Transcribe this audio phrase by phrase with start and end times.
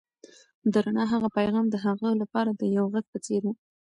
[0.71, 3.51] د رڼا هغه پیغام د هغه لپاره د یو غږ په څېر و.